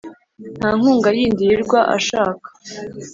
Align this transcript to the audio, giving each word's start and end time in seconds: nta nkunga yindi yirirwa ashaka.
nta 0.57 0.69
nkunga 0.77 1.09
yindi 1.17 1.41
yirirwa 1.47 1.79
ashaka. 1.97 2.47